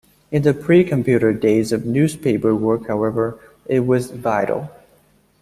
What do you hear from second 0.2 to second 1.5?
In the pre-computer